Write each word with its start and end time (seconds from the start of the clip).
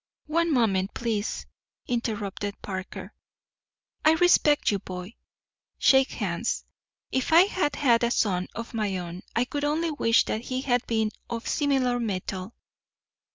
"One 0.25 0.51
moment, 0.51 0.95
please," 0.95 1.45
interrupted 1.87 2.59
Parker. 2.63 3.13
"I 4.03 4.13
respect 4.13 4.71
you, 4.71 4.79
boy. 4.79 5.13
Shake 5.77 6.09
hands. 6.13 6.65
If 7.11 7.31
I 7.31 7.41
had 7.41 7.75
had 7.75 8.01
a 8.03 8.09
son 8.09 8.47
of 8.55 8.73
my 8.73 8.97
own 8.97 9.21
I 9.35 9.45
could 9.45 9.63
only 9.63 9.91
wish 9.91 10.25
that 10.25 10.41
he 10.41 10.61
had 10.61 10.87
been 10.87 11.11
of 11.29 11.47
similar 11.47 11.99
metal. 11.99 12.55